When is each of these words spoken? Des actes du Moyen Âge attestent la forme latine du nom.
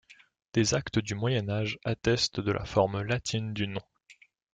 Des 0.53 0.73
actes 0.73 0.97
du 0.97 1.13
Moyen 1.13 1.47
Âge 1.47 1.77
attestent 1.85 2.39
la 2.39 2.65
forme 2.65 3.03
latine 3.03 3.53
du 3.53 3.67
nom. 3.67 3.83